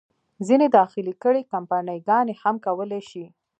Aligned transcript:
ځینې 0.47 0.67
داخلي 0.77 1.13
کړۍ، 1.23 1.43
کمپني 1.53 1.97
ګانې 2.07 2.35
هم 2.41 2.55
کولای 2.65 3.01
شي. 3.09 3.25